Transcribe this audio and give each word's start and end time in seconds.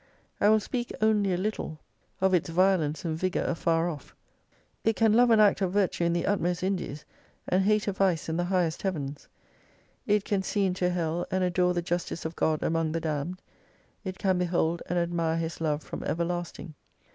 I 0.39 0.49
will 0.49 0.59
speak 0.59 0.91
only 0.99 1.31
a 1.31 1.37
little 1.37 1.77
of 2.21 2.33
its 2.33 2.49
violence 2.49 3.05
and 3.05 3.19
288 3.19 3.19
vigour 3.19 3.43
afar 3.51 3.87
off. 3.87 4.15
It 4.83 4.95
can 4.95 5.13
love 5.13 5.29
an 5.29 5.39
act 5.39 5.61
of 5.61 5.73
virtue 5.73 6.05
in 6.05 6.13
the 6.13 6.25
utmost 6.25 6.63
Indies, 6.63 7.05
and 7.47 7.61
hate 7.65 7.87
a 7.87 7.93
vice 7.93 8.27
in 8.27 8.35
the 8.35 8.45
highest 8.45 8.81
heavens. 8.81 9.27
It 10.07 10.25
can 10.25 10.41
see 10.41 10.65
into 10.65 10.89
hell 10.89 11.27
and 11.29 11.43
adore 11.43 11.75
the 11.75 11.83
justice 11.83 12.25
of 12.25 12.35
God 12.35 12.63
among 12.63 12.93
the 12.93 12.99
damned; 12.99 13.43
it 14.03 14.17
can 14.17 14.39
behold 14.39 14.81
and 14.87 14.97
admire 14.97 15.37
His 15.37 15.61
Love 15.61 15.83
from 15.83 16.01
everlasting. 16.01 16.73